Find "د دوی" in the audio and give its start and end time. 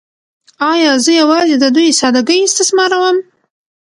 1.59-1.89